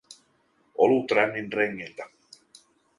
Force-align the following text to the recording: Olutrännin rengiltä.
Olutrännin 0.73 1.51
rengiltä. 1.51 2.03